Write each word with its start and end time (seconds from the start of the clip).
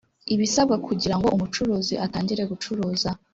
Ibisabwa 0.33 0.75
kugira 0.87 1.15
ngo 1.17 1.27
umucuruzi 1.35 1.93
atangire 2.05 2.43
gucuruza 2.51 3.09